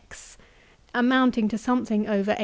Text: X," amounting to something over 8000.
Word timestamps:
X," 0.09 0.35
amounting 0.95 1.47
to 1.49 1.59
something 1.59 2.07
over 2.07 2.31
8000. 2.31 2.39